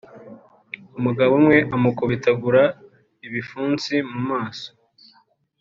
umugabo 0.97 1.31
umwe 1.39 1.57
amukubitagura 1.75 2.63
ibipfunsi 3.27 3.93
mu 4.11 4.19
maso 4.29 4.69